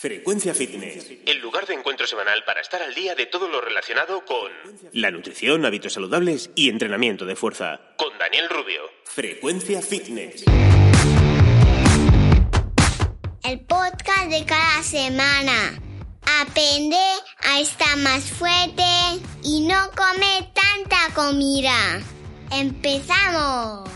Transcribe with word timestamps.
Frecuencia 0.00 0.54
Fitness. 0.54 1.12
El 1.26 1.40
lugar 1.40 1.66
de 1.66 1.74
encuentro 1.74 2.06
semanal 2.06 2.42
para 2.46 2.62
estar 2.62 2.80
al 2.80 2.94
día 2.94 3.14
de 3.14 3.26
todo 3.26 3.48
lo 3.48 3.60
relacionado 3.60 4.24
con 4.24 4.50
La 4.94 5.10
nutrición, 5.10 5.66
hábitos 5.66 5.92
saludables 5.92 6.50
y 6.54 6.70
entrenamiento 6.70 7.26
de 7.26 7.36
fuerza. 7.36 7.82
con 7.98 8.16
Daniel 8.18 8.48
Rubio. 8.48 8.80
Frecuencia 9.04 9.82
Fitness. 9.82 10.44
El 13.42 13.60
podcast 13.60 14.30
de 14.30 14.42
cada 14.46 14.82
semana. 14.82 15.78
Aprende 16.40 16.96
a 17.42 17.60
estar 17.60 17.98
más 17.98 18.24
fuerte 18.30 18.82
y 19.44 19.66
no 19.68 19.90
comer 19.94 20.48
tanta 20.54 21.14
comida. 21.14 22.00
¡Empezamos! 22.50 23.90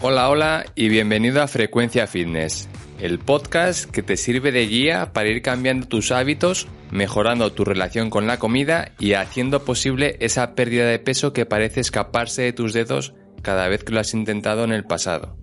Hola, 0.00 0.28
hola 0.28 0.64
y 0.74 0.88
bienvenido 0.88 1.42
a 1.42 1.48
Frecuencia 1.48 2.06
Fitness, 2.06 2.68
el 2.98 3.18
podcast 3.18 3.90
que 3.90 4.02
te 4.02 4.16
sirve 4.16 4.52
de 4.52 4.66
guía 4.66 5.12
para 5.12 5.28
ir 5.28 5.42
cambiando 5.42 5.86
tus 5.86 6.12
hábitos, 6.12 6.68
mejorando 6.90 7.52
tu 7.52 7.64
relación 7.64 8.10
con 8.10 8.26
la 8.26 8.38
comida 8.38 8.92
y 8.98 9.12
haciendo 9.14 9.64
posible 9.64 10.16
esa 10.20 10.54
pérdida 10.54 10.86
de 10.86 10.98
peso 10.98 11.32
que 11.32 11.46
parece 11.46 11.80
escaparse 11.80 12.42
de 12.42 12.52
tus 12.52 12.72
dedos 12.72 13.14
cada 13.42 13.68
vez 13.68 13.84
que 13.84 13.92
lo 13.92 14.00
has 14.00 14.14
intentado 14.14 14.64
en 14.64 14.72
el 14.72 14.84
pasado. 14.84 15.36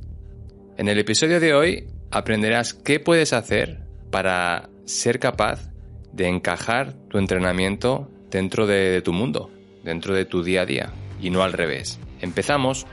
En 0.77 0.87
el 0.87 0.97
episodio 0.97 1.39
de 1.39 1.53
hoy 1.53 1.87
aprenderás 2.11 2.73
qué 2.73 2.99
puedes 2.99 3.33
hacer 3.33 3.81
para 4.09 4.69
ser 4.85 5.19
capaz 5.19 5.71
de 6.11 6.27
encajar 6.27 6.93
tu 7.09 7.17
entrenamiento 7.17 8.09
dentro 8.29 8.65
de, 8.67 9.01
tu 9.01 9.13
mundo, 9.13 9.51
dentro 9.83 10.15
de 10.15 10.25
tu 10.25 10.43
día 10.43 10.61
a 10.61 10.65
día 10.65 10.93
y 11.21 11.29
no 11.29 11.43
al 11.43 11.53
revés. 11.53 11.99
Empezamos. 12.21 12.85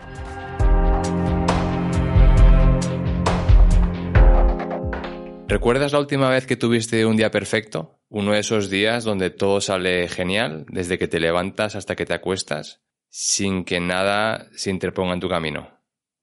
¿Recuerdas 5.50 5.92
la 5.92 5.98
última 5.98 6.30
vez 6.30 6.46
que 6.46 6.54
tuviste 6.54 7.04
un 7.04 7.16
día 7.16 7.32
perfecto? 7.32 7.98
Uno 8.08 8.34
de 8.34 8.38
esos 8.38 8.70
días 8.70 9.02
donde 9.02 9.30
todo 9.30 9.60
sale 9.60 10.06
genial, 10.06 10.64
desde 10.68 10.96
que 10.96 11.08
te 11.08 11.18
levantas 11.18 11.74
hasta 11.74 11.96
que 11.96 12.06
te 12.06 12.14
acuestas, 12.14 12.84
sin 13.08 13.64
que 13.64 13.80
nada 13.80 14.46
se 14.52 14.70
interponga 14.70 15.12
en 15.12 15.18
tu 15.18 15.28
camino. 15.28 15.76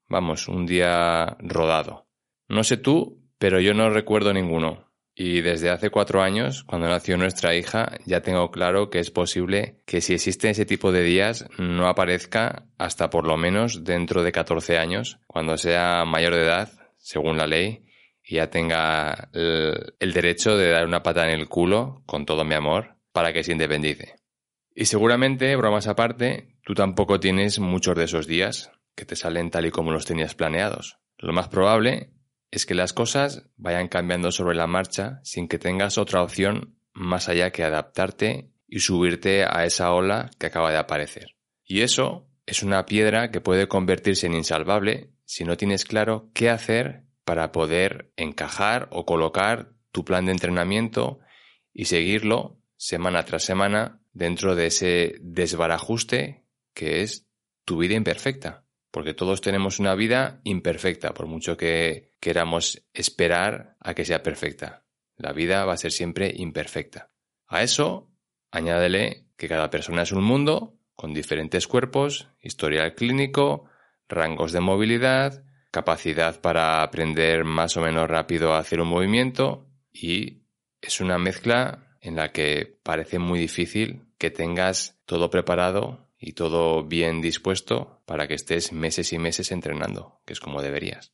Vamos, 0.07 0.47
un 0.47 0.65
día 0.65 1.35
rodado. 1.41 2.07
No 2.47 2.63
sé 2.63 2.77
tú, 2.77 3.21
pero 3.37 3.59
yo 3.59 3.73
no 3.73 3.89
recuerdo 3.89 4.31
ninguno. 4.31 4.93
Y 5.13 5.41
desde 5.41 5.71
hace 5.71 5.89
cuatro 5.89 6.21
años, 6.21 6.63
cuando 6.63 6.87
nació 6.87 7.17
nuestra 7.17 7.53
hija, 7.53 7.97
ya 8.05 8.21
tengo 8.21 8.49
claro 8.49 8.89
que 8.89 8.99
es 8.99 9.11
posible 9.11 9.81
que 9.85 9.99
si 9.99 10.13
existe 10.13 10.49
ese 10.49 10.65
tipo 10.65 10.93
de 10.93 11.03
días 11.03 11.49
no 11.59 11.89
aparezca 11.89 12.69
hasta 12.77 13.09
por 13.09 13.27
lo 13.27 13.35
menos 13.35 13.83
dentro 13.83 14.23
de 14.23 14.31
14 14.31 14.77
años, 14.77 15.19
cuando 15.27 15.57
sea 15.57 16.05
mayor 16.05 16.33
de 16.33 16.43
edad, 16.43 16.71
según 16.95 17.35
la 17.35 17.45
ley, 17.45 17.86
ya 18.35 18.49
tenga 18.49 19.29
el, 19.33 19.95
el 19.99 20.13
derecho 20.13 20.57
de 20.57 20.69
dar 20.69 20.85
una 20.85 21.03
pata 21.03 21.25
en 21.25 21.39
el 21.39 21.47
culo, 21.47 22.03
con 22.05 22.25
todo 22.25 22.43
mi 22.43 22.55
amor, 22.55 22.97
para 23.11 23.33
que 23.33 23.43
se 23.43 23.51
independice. 23.51 24.15
Y 24.75 24.85
seguramente, 24.85 25.55
bromas 25.55 25.87
aparte, 25.87 26.55
tú 26.63 26.75
tampoco 26.75 27.19
tienes 27.19 27.59
muchos 27.59 27.95
de 27.95 28.03
esos 28.03 28.27
días 28.27 28.71
que 28.95 29.05
te 29.05 29.15
salen 29.15 29.49
tal 29.49 29.65
y 29.65 29.71
como 29.71 29.91
los 29.91 30.05
tenías 30.05 30.35
planeados. 30.35 30.99
Lo 31.17 31.33
más 31.33 31.47
probable 31.47 32.11
es 32.51 32.65
que 32.65 32.75
las 32.75 32.93
cosas 32.93 33.49
vayan 33.55 33.87
cambiando 33.87 34.31
sobre 34.31 34.55
la 34.55 34.67
marcha 34.67 35.19
sin 35.23 35.47
que 35.47 35.59
tengas 35.59 35.97
otra 35.97 36.21
opción 36.21 36.77
más 36.93 37.29
allá 37.29 37.51
que 37.51 37.63
adaptarte 37.63 38.51
y 38.67 38.79
subirte 38.79 39.45
a 39.45 39.65
esa 39.65 39.91
ola 39.93 40.29
que 40.37 40.47
acaba 40.47 40.71
de 40.71 40.77
aparecer. 40.77 41.35
Y 41.63 41.81
eso 41.81 42.27
es 42.45 42.63
una 42.63 42.85
piedra 42.85 43.31
que 43.31 43.41
puede 43.41 43.67
convertirse 43.67 44.27
en 44.27 44.33
insalvable 44.33 45.11
si 45.25 45.43
no 45.43 45.57
tienes 45.57 45.85
claro 45.85 46.29
qué 46.33 46.49
hacer 46.49 47.06
para 47.27 47.51
poder 47.51 48.13
encajar 48.15 48.87
o 48.89 49.05
colocar 49.05 49.73
tu 49.91 50.05
plan 50.05 50.25
de 50.25 50.31
entrenamiento 50.31 51.19
y 51.73 51.83
seguirlo 51.83 52.57
semana 52.77 53.25
tras 53.25 53.43
semana 53.43 53.99
dentro 54.13 54.55
de 54.55 54.67
ese 54.67 55.17
desbarajuste 55.19 56.45
que 56.73 57.01
es 57.01 57.27
tu 57.65 57.79
vida 57.79 57.95
imperfecta. 57.95 58.63
Porque 58.91 59.13
todos 59.13 59.41
tenemos 59.41 59.77
una 59.77 59.93
vida 59.93 60.39
imperfecta, 60.45 61.13
por 61.13 61.27
mucho 61.27 61.57
que 61.57 62.13
queramos 62.21 62.87
esperar 62.93 63.75
a 63.81 63.93
que 63.93 64.05
sea 64.05 64.23
perfecta. 64.23 64.85
La 65.17 65.33
vida 65.33 65.65
va 65.65 65.73
a 65.73 65.77
ser 65.77 65.91
siempre 65.91 66.31
imperfecta. 66.33 67.11
A 67.45 67.61
eso, 67.61 68.09
añádele 68.51 69.27
que 69.35 69.49
cada 69.49 69.69
persona 69.69 70.03
es 70.03 70.13
un 70.13 70.23
mundo, 70.23 70.79
con 70.95 71.13
diferentes 71.13 71.67
cuerpos, 71.67 72.29
historial 72.41 72.95
clínico, 72.95 73.65
rangos 74.07 74.53
de 74.53 74.61
movilidad, 74.61 75.43
capacidad 75.71 76.39
para 76.41 76.81
aprender 76.83 77.43
más 77.43 77.77
o 77.77 77.81
menos 77.81 78.09
rápido 78.09 78.53
a 78.53 78.59
hacer 78.59 78.81
un 78.81 78.87
movimiento 78.87 79.67
y 79.91 80.43
es 80.81 81.01
una 81.01 81.17
mezcla 81.17 81.97
en 82.01 82.15
la 82.15 82.31
que 82.31 82.79
parece 82.83 83.19
muy 83.19 83.39
difícil 83.39 84.05
que 84.17 84.31
tengas 84.31 84.99
todo 85.05 85.29
preparado 85.29 86.07
y 86.19 86.33
todo 86.33 86.83
bien 86.83 87.21
dispuesto 87.21 88.01
para 88.05 88.27
que 88.27 88.33
estés 88.33 88.71
meses 88.71 89.13
y 89.13 89.19
meses 89.19 89.51
entrenando, 89.51 90.21
que 90.25 90.33
es 90.33 90.39
como 90.39 90.61
deberías. 90.61 91.13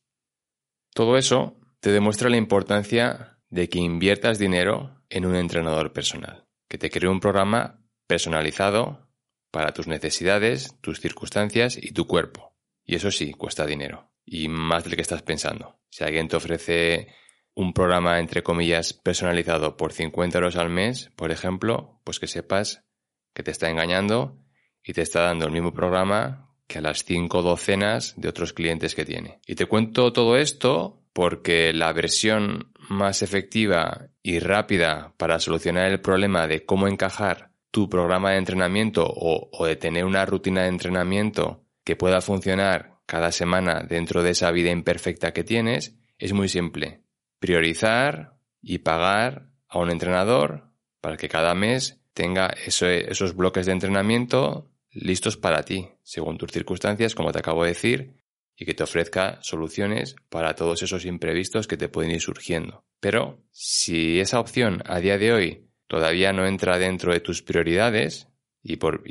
Todo 0.94 1.16
eso 1.18 1.56
te 1.80 1.90
demuestra 1.90 2.30
la 2.30 2.36
importancia 2.36 3.38
de 3.50 3.68
que 3.68 3.78
inviertas 3.78 4.38
dinero 4.38 5.02
en 5.10 5.26
un 5.26 5.36
entrenador 5.36 5.92
personal, 5.92 6.46
que 6.68 6.78
te 6.78 6.90
cree 6.90 7.10
un 7.10 7.20
programa 7.20 7.80
personalizado 8.06 9.08
para 9.50 9.72
tus 9.72 9.86
necesidades, 9.86 10.76
tus 10.80 11.00
circunstancias 11.00 11.76
y 11.76 11.92
tu 11.92 12.06
cuerpo. 12.06 12.54
Y 12.84 12.96
eso 12.96 13.10
sí, 13.10 13.32
cuesta 13.32 13.66
dinero 13.66 14.13
y 14.24 14.48
más 14.48 14.84
del 14.84 14.96
que 14.96 15.02
estás 15.02 15.22
pensando. 15.22 15.78
Si 15.90 16.04
alguien 16.04 16.28
te 16.28 16.36
ofrece 16.36 17.08
un 17.54 17.72
programa, 17.72 18.18
entre 18.18 18.42
comillas, 18.42 18.92
personalizado 18.92 19.76
por 19.76 19.92
50 19.92 20.38
euros 20.38 20.56
al 20.56 20.70
mes, 20.70 21.10
por 21.16 21.30
ejemplo, 21.30 22.00
pues 22.04 22.18
que 22.18 22.26
sepas 22.26 22.84
que 23.32 23.42
te 23.42 23.50
está 23.50 23.70
engañando 23.70 24.38
y 24.82 24.92
te 24.92 25.02
está 25.02 25.22
dando 25.22 25.46
el 25.46 25.52
mismo 25.52 25.72
programa 25.72 26.50
que 26.66 26.78
a 26.78 26.82
las 26.82 27.04
cinco 27.04 27.42
docenas 27.42 28.14
de 28.16 28.28
otros 28.28 28.52
clientes 28.52 28.94
que 28.94 29.04
tiene. 29.04 29.40
Y 29.46 29.54
te 29.54 29.66
cuento 29.66 30.12
todo 30.12 30.36
esto 30.36 31.02
porque 31.12 31.72
la 31.72 31.92
versión 31.92 32.72
más 32.88 33.22
efectiva 33.22 34.08
y 34.22 34.40
rápida 34.40 35.14
para 35.16 35.38
solucionar 35.38 35.90
el 35.90 36.00
problema 36.00 36.46
de 36.46 36.64
cómo 36.64 36.88
encajar 36.88 37.50
tu 37.70 37.88
programa 37.88 38.32
de 38.32 38.38
entrenamiento 38.38 39.04
o, 39.06 39.48
o 39.52 39.66
de 39.66 39.76
tener 39.76 40.04
una 40.04 40.26
rutina 40.26 40.62
de 40.62 40.68
entrenamiento 40.68 41.64
que 41.84 41.96
pueda 41.96 42.20
funcionar 42.20 42.93
cada 43.06 43.32
semana 43.32 43.84
dentro 43.88 44.22
de 44.22 44.30
esa 44.30 44.50
vida 44.50 44.70
imperfecta 44.70 45.32
que 45.32 45.44
tienes 45.44 45.96
es 46.18 46.32
muy 46.32 46.48
simple. 46.48 47.02
Priorizar 47.38 48.36
y 48.62 48.78
pagar 48.78 49.50
a 49.68 49.78
un 49.78 49.90
entrenador 49.90 50.70
para 51.00 51.16
que 51.16 51.28
cada 51.28 51.54
mes 51.54 52.00
tenga 52.14 52.46
eso- 52.64 52.88
esos 52.88 53.34
bloques 53.36 53.66
de 53.66 53.72
entrenamiento 53.72 54.70
listos 54.92 55.36
para 55.36 55.64
ti, 55.64 55.90
según 56.02 56.38
tus 56.38 56.52
circunstancias, 56.52 57.14
como 57.14 57.32
te 57.32 57.40
acabo 57.40 57.64
de 57.64 57.70
decir, 57.70 58.14
y 58.56 58.64
que 58.64 58.74
te 58.74 58.84
ofrezca 58.84 59.38
soluciones 59.42 60.14
para 60.28 60.54
todos 60.54 60.82
esos 60.82 61.04
imprevistos 61.04 61.66
que 61.66 61.76
te 61.76 61.88
pueden 61.88 62.12
ir 62.12 62.20
surgiendo. 62.20 62.84
Pero 63.00 63.42
si 63.50 64.20
esa 64.20 64.38
opción 64.38 64.82
a 64.86 65.00
día 65.00 65.18
de 65.18 65.32
hoy 65.32 65.68
todavía 65.88 66.32
no 66.32 66.46
entra 66.46 66.78
dentro 66.78 67.12
de 67.12 67.20
tus 67.20 67.42
prioridades, 67.42 68.28
y 68.62 68.76
por 68.76 69.02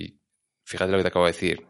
fíjate 0.64 0.92
lo 0.92 0.98
que 0.98 1.04
te 1.04 1.10
acabo 1.10 1.26
de 1.26 1.34
decir, 1.34 1.68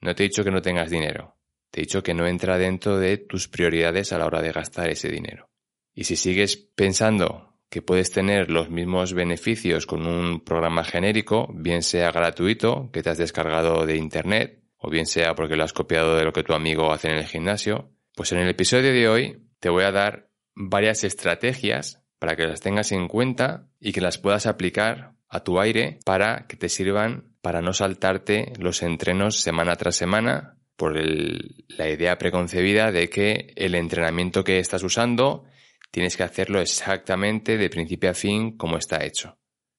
no 0.00 0.14
te 0.14 0.24
he 0.24 0.28
dicho 0.28 0.42
que 0.42 0.50
no 0.50 0.62
tengas 0.62 0.90
dinero, 0.90 1.33
te 1.74 1.80
he 1.80 1.82
dicho 1.82 2.04
que 2.04 2.14
no 2.14 2.24
entra 2.24 2.56
dentro 2.56 3.00
de 3.00 3.18
tus 3.18 3.48
prioridades 3.48 4.12
a 4.12 4.18
la 4.18 4.26
hora 4.26 4.40
de 4.40 4.52
gastar 4.52 4.90
ese 4.90 5.08
dinero. 5.08 5.50
Y 5.92 6.04
si 6.04 6.14
sigues 6.14 6.56
pensando 6.56 7.58
que 7.68 7.82
puedes 7.82 8.12
tener 8.12 8.48
los 8.48 8.70
mismos 8.70 9.12
beneficios 9.12 9.84
con 9.84 10.06
un 10.06 10.44
programa 10.44 10.84
genérico, 10.84 11.48
bien 11.52 11.82
sea 11.82 12.12
gratuito, 12.12 12.90
que 12.92 13.02
te 13.02 13.10
has 13.10 13.18
descargado 13.18 13.86
de 13.86 13.96
internet, 13.96 14.62
o 14.76 14.88
bien 14.88 15.06
sea 15.06 15.34
porque 15.34 15.56
lo 15.56 15.64
has 15.64 15.72
copiado 15.72 16.14
de 16.14 16.22
lo 16.22 16.32
que 16.32 16.44
tu 16.44 16.52
amigo 16.52 16.92
hace 16.92 17.08
en 17.08 17.16
el 17.16 17.26
gimnasio, 17.26 17.90
pues 18.14 18.30
en 18.30 18.38
el 18.38 18.50
episodio 18.50 18.92
de 18.92 19.08
hoy 19.08 19.48
te 19.58 19.68
voy 19.68 19.82
a 19.82 19.90
dar 19.90 20.30
varias 20.54 21.02
estrategias 21.02 22.04
para 22.20 22.36
que 22.36 22.46
las 22.46 22.60
tengas 22.60 22.92
en 22.92 23.08
cuenta 23.08 23.66
y 23.80 23.90
que 23.90 24.00
las 24.00 24.18
puedas 24.18 24.46
aplicar 24.46 25.16
a 25.28 25.42
tu 25.42 25.58
aire 25.58 25.98
para 26.04 26.46
que 26.46 26.56
te 26.56 26.68
sirvan 26.68 27.34
para 27.42 27.62
no 27.62 27.72
saltarte 27.72 28.52
los 28.60 28.84
entrenos 28.84 29.40
semana 29.40 29.74
tras 29.74 29.96
semana 29.96 30.54
por 30.76 30.96
la 30.96 31.88
idea 31.88 32.18
preconcebida 32.18 32.90
de 32.92 33.08
que 33.08 33.52
el 33.56 33.74
entrenamiento 33.74 34.44
que 34.44 34.58
estás 34.58 34.82
usando 34.82 35.44
tienes 35.90 36.16
que 36.16 36.24
hacerlo 36.24 36.60
exactamente 36.60 37.56
de 37.56 37.70
principio 37.70 38.10
a 38.10 38.14
fin 38.14 38.56
como 38.56 38.76
está 38.76 39.04
hecho. 39.04 39.38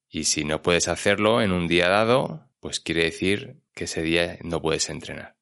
Y 0.10 0.24
si 0.24 0.46
no 0.46 0.62
puedes 0.62 0.88
hacerlo 0.88 1.42
en 1.42 1.52
un 1.52 1.68
día 1.68 1.90
dado, 1.90 2.50
pues 2.60 2.80
quiere 2.80 3.04
decir 3.04 3.62
que 3.74 3.84
ese 3.84 4.02
día 4.02 4.38
no 4.42 4.62
puedes 4.62 4.90
entrenar. 4.90 5.36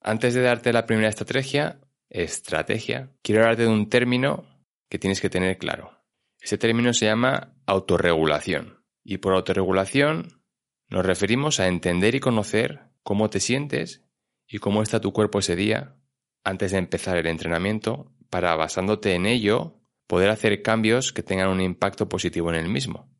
Antes 0.00 0.34
de 0.34 0.42
darte 0.42 0.72
la 0.72 0.84
primera 0.84 1.08
estrategia, 1.08 1.80
estrategia, 2.10 3.12
quiero 3.22 3.42
hablarte 3.42 3.62
de 3.62 3.68
un 3.68 3.88
término 3.88 4.44
que 4.90 4.98
tienes 4.98 5.20
que 5.20 5.30
tener 5.30 5.56
claro. 5.58 6.04
Ese 6.40 6.58
término 6.58 6.92
se 6.92 7.06
llama 7.06 7.54
autorregulación. 7.64 8.84
Y 9.02 9.18
por 9.18 9.34
autorregulación 9.34 10.42
nos 10.88 11.06
referimos 11.06 11.60
a 11.60 11.68
entender 11.68 12.14
y 12.14 12.20
conocer 12.20 12.80
cómo 13.02 13.30
te 13.30 13.40
sientes 13.40 14.03
y 14.46 14.58
cómo 14.58 14.82
está 14.82 15.00
tu 15.00 15.12
cuerpo 15.12 15.38
ese 15.38 15.56
día 15.56 15.96
antes 16.44 16.72
de 16.72 16.78
empezar 16.78 17.16
el 17.16 17.26
entrenamiento 17.26 18.12
para, 18.30 18.54
basándote 18.54 19.14
en 19.14 19.26
ello, 19.26 19.80
poder 20.06 20.30
hacer 20.30 20.62
cambios 20.62 21.12
que 21.12 21.22
tengan 21.22 21.48
un 21.48 21.60
impacto 21.60 22.08
positivo 22.08 22.50
en 22.50 22.56
el 22.56 22.68
mismo. 22.68 23.10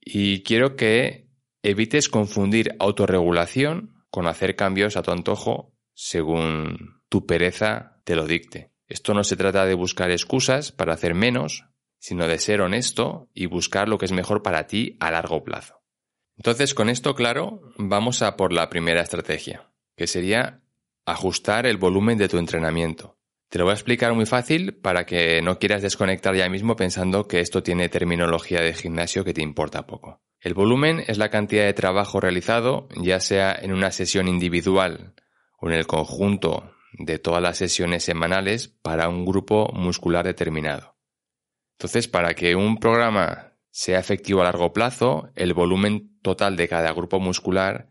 Y 0.00 0.42
quiero 0.42 0.76
que 0.76 1.28
evites 1.62 2.08
confundir 2.08 2.74
autorregulación 2.78 4.04
con 4.10 4.26
hacer 4.26 4.56
cambios 4.56 4.96
a 4.96 5.02
tu 5.02 5.12
antojo 5.12 5.76
según 5.94 7.02
tu 7.08 7.26
pereza 7.26 8.00
te 8.04 8.16
lo 8.16 8.26
dicte. 8.26 8.72
Esto 8.86 9.14
no 9.14 9.22
se 9.22 9.36
trata 9.36 9.66
de 9.66 9.74
buscar 9.74 10.10
excusas 10.10 10.72
para 10.72 10.94
hacer 10.94 11.14
menos, 11.14 11.66
sino 11.98 12.26
de 12.26 12.38
ser 12.38 12.60
honesto 12.60 13.28
y 13.34 13.46
buscar 13.46 13.88
lo 13.88 13.98
que 13.98 14.06
es 14.06 14.12
mejor 14.12 14.42
para 14.42 14.66
ti 14.66 14.96
a 14.98 15.10
largo 15.10 15.44
plazo. 15.44 15.82
Entonces, 16.36 16.74
con 16.74 16.88
esto 16.88 17.14
claro, 17.14 17.60
vamos 17.76 18.22
a 18.22 18.36
por 18.36 18.52
la 18.52 18.70
primera 18.70 19.02
estrategia, 19.02 19.69
que 20.00 20.06
sería 20.06 20.62
ajustar 21.04 21.66
el 21.66 21.76
volumen 21.76 22.16
de 22.16 22.26
tu 22.26 22.38
entrenamiento. 22.38 23.18
Te 23.50 23.58
lo 23.58 23.66
voy 23.66 23.72
a 23.72 23.74
explicar 23.74 24.14
muy 24.14 24.24
fácil 24.24 24.72
para 24.72 25.04
que 25.04 25.42
no 25.42 25.58
quieras 25.58 25.82
desconectar 25.82 26.34
ya 26.34 26.48
mismo 26.48 26.74
pensando 26.74 27.28
que 27.28 27.40
esto 27.40 27.62
tiene 27.62 27.90
terminología 27.90 28.62
de 28.62 28.72
gimnasio 28.72 29.26
que 29.26 29.34
te 29.34 29.42
importa 29.42 29.86
poco. 29.86 30.22
El 30.40 30.54
volumen 30.54 31.04
es 31.06 31.18
la 31.18 31.28
cantidad 31.28 31.66
de 31.66 31.74
trabajo 31.74 32.18
realizado, 32.18 32.88
ya 32.96 33.20
sea 33.20 33.52
en 33.52 33.74
una 33.74 33.90
sesión 33.90 34.26
individual 34.26 35.12
o 35.58 35.68
en 35.68 35.74
el 35.74 35.86
conjunto 35.86 36.72
de 36.94 37.18
todas 37.18 37.42
las 37.42 37.58
sesiones 37.58 38.02
semanales 38.02 38.68
para 38.68 39.10
un 39.10 39.26
grupo 39.26 39.70
muscular 39.74 40.24
determinado. 40.24 40.96
Entonces, 41.72 42.08
para 42.08 42.32
que 42.32 42.56
un 42.56 42.78
programa 42.78 43.52
sea 43.68 43.98
efectivo 43.98 44.40
a 44.40 44.44
largo 44.44 44.72
plazo, 44.72 45.28
el 45.34 45.52
volumen 45.52 46.18
total 46.22 46.56
de 46.56 46.68
cada 46.68 46.90
grupo 46.94 47.20
muscular 47.20 47.90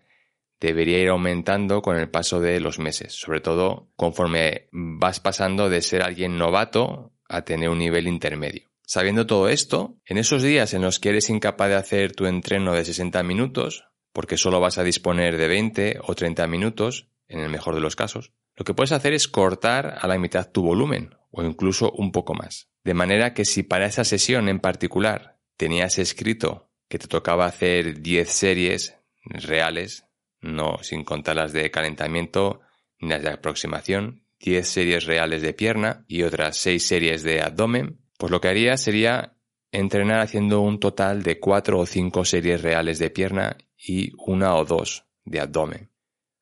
debería 0.59 1.00
ir 1.00 1.09
aumentando 1.09 1.81
con 1.81 1.97
el 1.97 2.09
paso 2.09 2.39
de 2.39 2.59
los 2.59 2.79
meses, 2.79 3.13
sobre 3.13 3.41
todo 3.41 3.89
conforme 3.95 4.67
vas 4.71 5.19
pasando 5.19 5.69
de 5.69 5.81
ser 5.81 6.01
alguien 6.01 6.38
novato 6.38 7.13
a 7.27 7.44
tener 7.44 7.69
un 7.69 7.77
nivel 7.79 8.07
intermedio. 8.07 8.69
Sabiendo 8.85 9.27
todo 9.27 9.50
esto, 9.50 9.97
en 10.06 10.17
esos 10.17 10.41
días 10.41 10.73
en 10.73 10.81
los 10.81 11.00
que 11.00 11.09
eres 11.09 11.29
incapaz 11.29 11.69
de 11.69 11.75
hacer 11.75 12.13
tu 12.13 12.25
entreno 12.25 12.73
de 12.73 12.83
60 12.83 13.21
minutos, 13.23 13.85
porque 14.11 14.35
solo 14.35 14.59
vas 14.59 14.79
a 14.79 14.83
disponer 14.83 15.38
de 15.38 15.47
20 15.47 16.00
o 16.01 16.15
30 16.15 16.47
minutos, 16.47 17.07
en 17.27 17.39
el 17.39 17.50
mejor 17.50 17.75
de 17.75 17.81
los 17.81 17.95
casos, 17.95 18.33
lo 18.56 18.65
que 18.65 18.73
puedes 18.73 18.91
hacer 18.91 19.13
es 19.13 19.27
cortar 19.27 20.00
a 20.01 20.07
la 20.07 20.17
mitad 20.17 20.51
tu 20.51 20.63
volumen, 20.63 21.15
o 21.29 21.44
incluso 21.44 21.91
un 21.91 22.11
poco 22.11 22.33
más. 22.33 22.69
De 22.83 22.95
manera 22.95 23.33
que 23.35 23.45
si 23.45 23.61
para 23.61 23.85
esa 23.85 24.03
sesión 24.03 24.50
en 24.50 24.59
particular 24.59 25.38
tenías 25.56 26.00
escrito 26.00 26.71
que 26.88 26.97
te 26.97 27.07
tocaba 27.07 27.45
hacer 27.45 28.01
10 28.01 28.27
series 28.27 28.97
reales 29.23 30.08
no 30.41 30.77
sin 30.81 31.03
contar 31.03 31.36
las 31.36 31.53
de 31.53 31.71
calentamiento 31.71 32.62
ni 33.00 33.09
las 33.09 33.21
de 33.21 33.30
aproximación, 33.30 34.24
10 34.39 34.68
series 34.68 35.06
reales 35.06 35.41
de 35.41 35.53
pierna 35.53 36.06
y 36.07 36.24
otras 36.24 36.57
6 36.57 36.86
series 36.86 37.24
de 37.24 37.41
abdomen, 37.41 38.00
pues 38.18 38.31
lo 38.31 38.41
que 38.41 38.47
haría 38.47 38.77
sería 38.77 39.36
entrenar 39.71 40.21
haciendo 40.21 40.62
un 40.62 40.80
total 40.80 41.24
de 41.24 41.39
4 41.39 41.80
o 41.80 41.86
5 41.86 42.25
series 42.25 42.62
reales 42.62 43.00
de 43.00 43.09
pierna 43.09 43.57
y 43.77 44.12
una 44.18 44.56
o 44.56 44.65
dos 44.65 45.06
de 45.25 45.39
abdomen. 45.39 45.91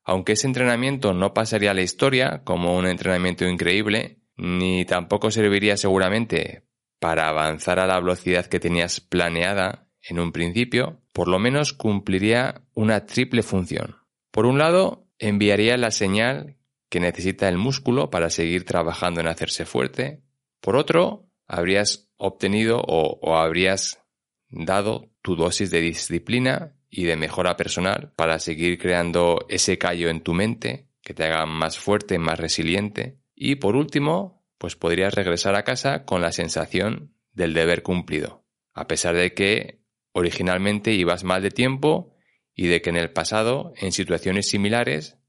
Aunque 0.04 0.34
ese 0.34 0.48
entrenamiento 0.48 1.14
no 1.14 1.34
pasaría 1.34 1.72
a 1.72 1.74
la 1.74 1.82
historia 1.82 2.42
como 2.46 2.78
un 2.78 2.88
entrenamiento 2.88 3.46
increíble, 3.46 4.22
ni 4.38 4.86
tampoco 4.86 5.32
serviría 5.32 5.76
seguramente 5.76 6.64
para 7.00 7.28
avanzar 7.28 7.80
a 7.80 7.88
la 7.88 8.00
velocidad 8.00 8.46
que 8.46 8.60
tenías 8.60 9.02
planeada 9.02 9.87
en 10.08 10.20
un 10.20 10.32
principio, 10.32 11.02
por 11.14 11.28
lo 11.28 11.40
menos 11.40 11.74
cumpliría 11.74 12.62
una 12.74 13.06
triple 13.06 13.44
función. 13.44 13.98
Por 14.32 14.46
un 14.46 14.58
lado, 14.58 15.08
enviaría 15.20 15.78
la 15.78 15.92
señal 15.92 16.58
que 16.90 17.00
necesita 17.00 17.50
el 17.50 17.58
músculo 17.58 18.10
para 18.10 18.30
seguir 18.30 18.66
trabajando 18.66 19.20
en 19.20 19.28
hacerse 19.28 19.66
fuerte. 19.66 20.22
Por 20.62 20.76
otro, 20.76 21.30
habrías 21.48 22.10
obtenido 22.18 22.82
o, 22.86 23.36
habrías 23.36 24.04
dado 24.50 25.10
tu 25.22 25.36
dosis 25.36 25.72
de 25.72 25.82
disciplina 25.82 26.74
y 26.90 27.04
de 27.04 27.18
mejora 27.18 27.58
personal 27.58 28.14
para 28.16 28.40
seguir 28.40 28.78
creando 28.78 29.46
ese 29.50 29.78
callo 29.78 30.10
en 30.10 30.22
tu 30.22 30.34
mente 30.34 30.88
que 31.02 31.14
te 31.14 31.26
haga 31.26 31.46
más 31.46 31.78
fuerte, 31.78 32.18
más 32.18 32.40
resiliente. 32.40 33.18
Y 33.36 33.56
por 33.56 33.76
último, 33.76 34.46
pues 34.58 34.76
podrías 34.76 35.14
regresar 35.14 35.56
a 35.56 35.64
casa 35.64 36.06
con 36.06 36.22
la 36.22 36.32
sensación 36.32 37.14
del 37.32 37.54
deber 37.54 37.84
cumplido, 37.84 38.46
a 38.74 38.88
pesar 38.88 39.16
de 39.16 39.34
que 39.34 39.82
originalmente 40.18 40.94
ibas 40.94 41.24
mal 41.24 41.44
de 41.44 41.52
tiempo 41.52 42.16
y 42.56 42.66
de 42.66 42.82
que 42.82 42.90
en 42.90 42.98
el 42.98 43.12
pasado, 43.12 43.72
en 43.78 43.92
situaciones 43.92 44.50
similares, 44.50 45.20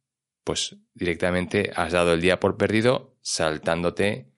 pues 0.45 0.77
directamente 0.95 1.71
has 1.77 1.93
dado 1.93 2.15
el 2.15 2.23
día 2.23 2.41
por 2.41 2.57
perdido 2.57 3.15
saltándote 3.21 4.33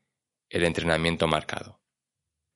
el 0.48 0.64
entrenamiento 0.64 1.28
marcado. 1.28 1.80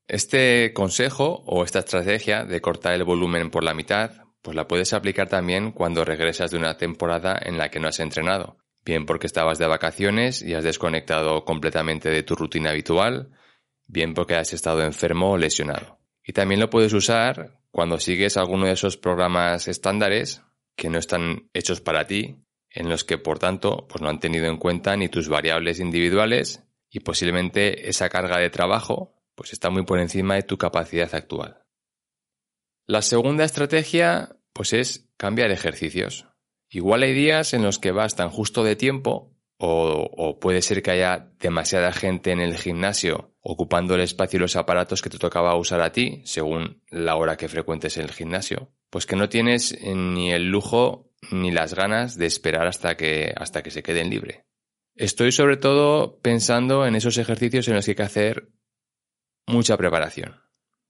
Este 0.08 0.72
consejo 0.72 1.44
o 1.46 1.62
esta 1.62 1.78
estrategia 1.78 2.44
de 2.44 2.60
cortar 2.60 2.94
el 2.94 3.04
volumen 3.04 3.50
por 3.50 3.62
la 3.62 3.74
mitad, 3.74 4.10
pues 4.42 4.56
la 4.56 4.66
puedes 4.66 4.92
aplicar 4.92 5.28
también 5.28 5.70
cuando 5.70 6.04
regresas 6.04 6.50
de 6.50 6.58
una 6.58 6.76
temporada 6.76 7.38
en 7.40 7.58
la 7.58 7.70
que 7.70 7.78
no 7.78 7.86
has 7.86 8.00
entrenado, 8.00 8.58
bien 8.84 9.06
porque 9.06 9.28
estabas 9.28 9.58
de 9.58 9.68
vacaciones 9.68 10.42
y 10.42 10.54
has 10.54 10.64
desconectado 10.64 11.44
completamente 11.44 12.10
de 12.10 12.24
tu 12.24 12.34
rutina 12.34 12.70
habitual, 12.70 13.30
bien 13.86 14.14
porque 14.14 14.34
has 14.34 14.52
estado 14.52 14.82
enfermo 14.82 15.30
o 15.30 15.38
lesionado. 15.38 16.00
Y 16.26 16.32
también 16.32 16.58
lo 16.58 16.70
puedes 16.70 16.92
usar 16.92 17.60
cuando 17.74 17.98
sigues 17.98 18.36
alguno 18.36 18.66
de 18.66 18.72
esos 18.74 18.96
programas 18.96 19.66
estándares 19.66 20.42
que 20.76 20.90
no 20.90 20.96
están 20.96 21.50
hechos 21.54 21.80
para 21.80 22.06
ti, 22.06 22.36
en 22.70 22.88
los 22.88 23.02
que 23.02 23.18
por 23.18 23.40
tanto 23.40 23.88
pues 23.88 24.00
no 24.00 24.08
han 24.08 24.20
tenido 24.20 24.46
en 24.46 24.58
cuenta 24.58 24.96
ni 24.96 25.08
tus 25.08 25.28
variables 25.28 25.80
individuales 25.80 26.62
y 26.88 27.00
posiblemente 27.00 27.88
esa 27.88 28.08
carga 28.10 28.38
de 28.38 28.48
trabajo 28.48 29.16
pues 29.34 29.52
está 29.52 29.70
muy 29.70 29.82
por 29.82 29.98
encima 29.98 30.36
de 30.36 30.44
tu 30.44 30.56
capacidad 30.56 31.12
actual. 31.16 31.64
La 32.86 33.02
segunda 33.02 33.42
estrategia 33.42 34.36
pues 34.52 34.72
es 34.72 35.10
cambiar 35.16 35.50
ejercicios. 35.50 36.28
Igual 36.70 37.02
hay 37.02 37.12
días 37.12 37.54
en 37.54 37.64
los 37.64 37.80
que 37.80 37.90
vas 37.90 38.14
tan 38.14 38.30
justo 38.30 38.62
de 38.62 38.76
tiempo 38.76 39.33
o, 39.58 40.38
puede 40.40 40.62
ser 40.62 40.82
que 40.82 40.90
haya 40.90 41.30
demasiada 41.38 41.92
gente 41.92 42.32
en 42.32 42.40
el 42.40 42.56
gimnasio 42.56 43.34
ocupando 43.40 43.94
el 43.94 44.00
espacio 44.00 44.38
y 44.38 44.40
los 44.40 44.56
aparatos 44.56 45.02
que 45.02 45.10
te 45.10 45.18
tocaba 45.18 45.56
usar 45.56 45.80
a 45.82 45.92
ti, 45.92 46.22
según 46.24 46.82
la 46.88 47.16
hora 47.16 47.36
que 47.36 47.48
frecuentes 47.48 47.98
el 47.98 48.10
gimnasio, 48.10 48.72
pues 48.90 49.06
que 49.06 49.16
no 49.16 49.28
tienes 49.28 49.78
ni 49.82 50.32
el 50.32 50.50
lujo 50.50 51.10
ni 51.30 51.50
las 51.50 51.74
ganas 51.74 52.16
de 52.16 52.26
esperar 52.26 52.66
hasta 52.66 52.96
que, 52.96 53.32
hasta 53.36 53.62
que 53.62 53.70
se 53.70 53.82
queden 53.82 54.10
libre. 54.10 54.46
Estoy 54.96 55.32
sobre 55.32 55.56
todo 55.56 56.20
pensando 56.20 56.86
en 56.86 56.94
esos 56.94 57.18
ejercicios 57.18 57.68
en 57.68 57.74
los 57.74 57.84
que 57.84 57.92
hay 57.92 57.96
que 57.96 58.02
hacer 58.02 58.48
mucha 59.46 59.76
preparación. 59.76 60.40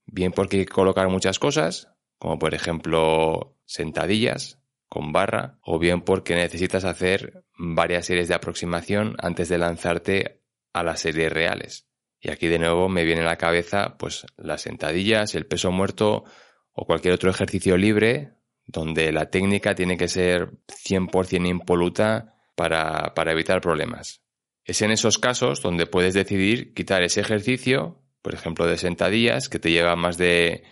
Bien 0.05 0.31
porque 0.31 0.57
hay 0.59 0.65
que 0.65 0.71
colocar 0.71 1.09
muchas 1.09 1.39
cosas, 1.39 1.89
como 2.19 2.39
por 2.39 2.53
ejemplo 2.53 3.57
sentadillas, 3.65 4.61
con 4.95 5.11
barra 5.11 5.59
o 5.61 5.77
bien 5.77 5.99
porque 5.99 6.35
necesitas 6.35 6.85
hacer 6.85 7.43
varias 7.57 8.05
series 8.05 8.29
de 8.29 8.35
aproximación 8.35 9.17
antes 9.19 9.49
de 9.49 9.57
lanzarte 9.57 10.41
a 10.71 10.83
las 10.83 11.01
series 11.01 11.33
reales. 11.33 11.89
Y 12.21 12.31
aquí 12.31 12.47
de 12.47 12.59
nuevo 12.59 12.87
me 12.87 13.03
viene 13.03 13.19
a 13.19 13.25
la 13.25 13.35
cabeza 13.35 13.97
pues 13.97 14.25
las 14.37 14.61
sentadillas, 14.61 15.35
el 15.35 15.47
peso 15.47 15.69
muerto 15.69 16.23
o 16.71 16.85
cualquier 16.85 17.13
otro 17.13 17.29
ejercicio 17.29 17.75
libre 17.75 18.35
donde 18.67 19.11
la 19.11 19.29
técnica 19.29 19.75
tiene 19.75 19.97
que 19.97 20.07
ser 20.07 20.51
100% 20.67 21.45
impoluta 21.45 22.37
para, 22.55 23.13
para 23.15 23.33
evitar 23.33 23.59
problemas. 23.59 24.21
Es 24.63 24.81
en 24.81 24.91
esos 24.91 25.17
casos 25.17 25.61
donde 25.61 25.87
puedes 25.87 26.13
decidir 26.13 26.73
quitar 26.73 27.03
ese 27.03 27.19
ejercicio, 27.19 28.01
por 28.21 28.33
ejemplo 28.33 28.65
de 28.65 28.77
sentadillas, 28.77 29.49
que 29.49 29.59
te 29.59 29.71
lleva 29.71 29.97
más 29.97 30.17
de 30.17 30.63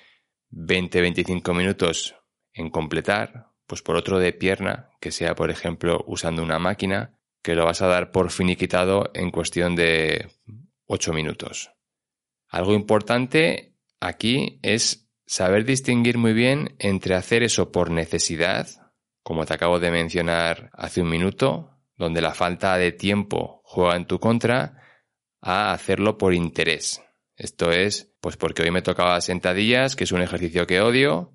20-25 0.54 1.54
minutos 1.54 2.16
en 2.54 2.70
completar, 2.70 3.53
pues 3.74 3.82
por 3.82 3.96
otro 3.96 4.20
de 4.20 4.34
pierna, 4.34 4.92
que 5.00 5.12
sea 5.12 5.34
por 5.34 5.50
ejemplo 5.50 6.04
usando 6.06 6.44
una 6.44 6.60
máquina, 6.60 7.18
que 7.42 7.56
lo 7.56 7.66
vas 7.66 7.82
a 7.82 7.88
dar 7.88 8.12
por 8.12 8.30
finiquitado 8.30 9.10
en 9.16 9.32
cuestión 9.32 9.76
de 9.76 10.30
8 10.86 11.12
minutos. 11.12 11.72
Algo 12.50 12.76
importante 12.76 13.74
aquí 14.00 14.60
es 14.62 15.10
saber 15.26 15.66
distinguir 15.66 16.20
muy 16.20 16.34
bien 16.34 16.76
entre 16.78 17.16
hacer 17.16 17.42
eso 17.42 17.72
por 17.72 17.90
necesidad, 17.90 18.68
como 19.24 19.44
te 19.44 19.56
acabo 19.56 19.80
de 19.80 19.90
mencionar 19.90 20.70
hace 20.74 21.02
un 21.02 21.10
minuto, 21.10 21.72
donde 21.98 22.22
la 22.22 22.36
falta 22.36 22.78
de 22.78 22.92
tiempo 22.92 23.64
juega 23.64 23.96
en 23.96 24.06
tu 24.06 24.20
contra, 24.20 24.84
a 25.42 25.74
hacerlo 25.74 26.20
por 26.20 26.36
interés. 26.36 27.02
Esto 27.38 27.72
es, 27.72 28.14
pues 28.22 28.38
porque 28.38 28.62
hoy 28.62 28.70
me 28.70 28.84
tocaba 28.84 29.20
sentadillas, 29.20 29.96
que 29.96 30.04
es 30.04 30.12
un 30.12 30.22
ejercicio 30.22 30.68
que 30.68 30.80
odio, 30.80 31.34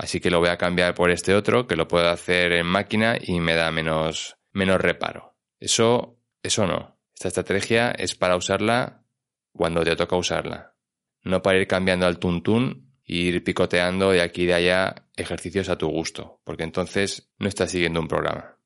así 0.00 0.18
que 0.18 0.30
lo 0.30 0.40
voy 0.40 0.48
a 0.48 0.56
cambiar 0.56 0.94
por 0.94 1.10
este 1.10 1.34
otro 1.34 1.66
que 1.66 1.76
lo 1.76 1.86
puedo 1.86 2.08
hacer 2.08 2.52
en 2.52 2.66
máquina 2.66 3.18
y 3.20 3.38
me 3.38 3.54
da 3.54 3.70
menos, 3.70 4.38
menos 4.50 4.80
reparo. 4.80 5.36
Eso, 5.58 6.18
eso 6.42 6.66
no. 6.66 6.98
Esta 7.14 7.28
estrategia 7.28 7.90
es 7.90 8.14
para 8.14 8.36
usarla 8.36 9.04
cuando 9.52 9.84
te 9.84 9.94
toca 9.96 10.16
usarla, 10.16 10.74
no 11.22 11.42
para 11.42 11.58
ir 11.58 11.66
cambiando 11.66 12.06
al 12.06 12.18
tuntún 12.18 12.94
e 13.04 13.14
ir 13.14 13.44
picoteando 13.44 14.10
de 14.12 14.22
aquí 14.22 14.44
y 14.44 14.46
de 14.46 14.54
allá 14.54 15.06
ejercicios 15.16 15.68
a 15.68 15.76
tu 15.76 15.88
gusto, 15.88 16.40
porque 16.44 16.62
entonces 16.62 17.30
no 17.38 17.46
estás 17.46 17.70
siguiendo 17.70 18.00
un 18.00 18.08
programa. 18.08 18.56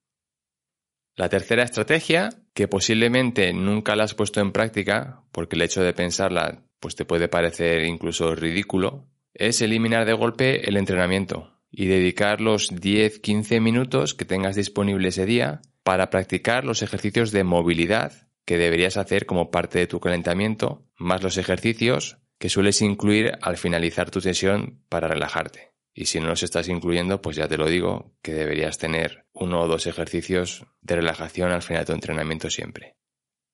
La 1.16 1.28
tercera 1.28 1.64
estrategia, 1.64 2.28
que 2.54 2.68
posiblemente 2.68 3.52
nunca 3.52 3.96
la 3.96 4.04
has 4.04 4.14
puesto 4.14 4.40
en 4.40 4.52
práctica, 4.52 5.24
porque 5.32 5.56
el 5.56 5.62
hecho 5.62 5.82
de 5.82 5.94
pensarla 5.94 6.62
pues 6.78 6.94
te 6.94 7.04
puede 7.04 7.28
parecer 7.28 7.82
incluso 7.84 8.36
ridículo, 8.36 9.08
es 9.34 9.60
eliminar 9.60 10.06
de 10.06 10.12
golpe 10.12 10.68
el 10.68 10.76
entrenamiento 10.76 11.52
y 11.70 11.86
dedicar 11.86 12.40
los 12.40 12.72
10-15 12.72 13.60
minutos 13.60 14.14
que 14.14 14.24
tengas 14.24 14.56
disponible 14.56 15.08
ese 15.08 15.26
día 15.26 15.60
para 15.82 16.08
practicar 16.08 16.64
los 16.64 16.82
ejercicios 16.82 17.32
de 17.32 17.44
movilidad 17.44 18.28
que 18.44 18.58
deberías 18.58 18.96
hacer 18.96 19.26
como 19.26 19.50
parte 19.50 19.78
de 19.78 19.86
tu 19.86 20.00
calentamiento, 20.00 20.86
más 20.96 21.22
los 21.22 21.36
ejercicios 21.36 22.18
que 22.38 22.48
sueles 22.48 22.82
incluir 22.82 23.32
al 23.42 23.56
finalizar 23.56 24.10
tu 24.10 24.20
sesión 24.20 24.82
para 24.88 25.08
relajarte. 25.08 25.72
Y 25.94 26.06
si 26.06 26.20
no 26.20 26.26
los 26.26 26.42
estás 26.42 26.68
incluyendo, 26.68 27.22
pues 27.22 27.36
ya 27.36 27.48
te 27.48 27.56
lo 27.56 27.68
digo, 27.68 28.12
que 28.20 28.34
deberías 28.34 28.78
tener 28.78 29.26
uno 29.32 29.60
o 29.60 29.68
dos 29.68 29.86
ejercicios 29.86 30.66
de 30.80 30.96
relajación 30.96 31.52
al 31.52 31.62
final 31.62 31.82
de 31.82 31.86
tu 31.86 31.92
entrenamiento 31.92 32.50
siempre. 32.50 32.96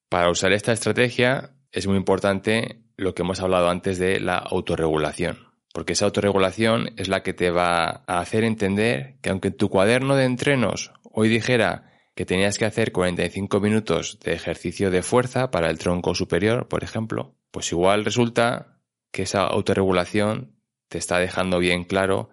Para 0.09 0.31
usar 0.31 0.53
esta 0.53 0.73
estrategia 0.73 1.55
es 1.71 1.87
muy 1.87 1.97
importante 1.97 2.83
lo 2.97 3.15
que 3.15 3.23
hemos 3.23 3.41
hablado 3.41 3.69
antes 3.69 3.99
de 3.99 4.21
la 4.21 4.37
autorregulación, 4.37 5.50
porque 5.73 5.93
esa 5.93 6.07
autorregulación 6.07 6.93
es 6.97 7.09
la 7.09 7.23
que 7.23 7.33
te 7.33 7.51
va 7.51 8.03
a 8.07 8.21
hacer 8.21 8.45
entender 8.45 9.17
que 9.23 9.31
aunque 9.31 9.51
tu 9.51 9.69
cuaderno 9.69 10.17
de 10.17 10.25
entrenos 10.25 10.93
hoy 11.03 11.29
dijera 11.29 11.91
que 12.15 12.27
tenías 12.27 12.59
que 12.59 12.65
hacer 12.65 12.93
45 12.93 13.61
minutos 13.61 14.19
de 14.21 14.33
ejercicio 14.33 14.91
de 14.91 15.03
fuerza 15.03 15.51
para 15.51 15.71
el 15.71 15.79
tronco 15.79 16.15
superior, 16.15 16.69
por 16.69 16.85
ejemplo, 16.85 17.37
pues 17.51 17.71
igual 17.73 18.05
resulta 18.05 18.81
que 19.13 19.23
esa 19.23 19.45
autorregulación 19.45 20.57
te 20.89 20.99
está 20.99 21.19
dejando 21.19 21.59
bien 21.59 21.85
claro 21.85 22.31